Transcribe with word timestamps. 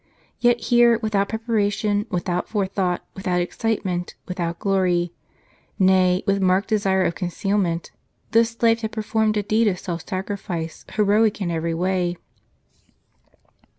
Yet 0.39 0.61
here, 0.61 0.97
without 1.03 1.29
preparation, 1.29 2.07
without 2.09 2.49
forethought, 2.49 3.05
without 3.13 3.39
excitement, 3.39 4.15
without 4.27 4.57
glory,— 4.57 5.13
nay, 5.77 6.23
with 6.25 6.41
marked 6.41 6.69
desire 6.69 7.03
of 7.03 7.13
concealment, 7.13 7.91
this 8.31 8.49
slave 8.49 8.81
had 8.81 8.93
performed 8.93 9.37
a 9.37 9.43
deed 9.43 9.67
of 9.67 9.77
self 9.77 10.03
sacri 10.09 10.37
fice, 10.37 10.85
heroic 10.91 11.39
in 11.39 11.51
every 11.51 11.75
way. 11.75 12.17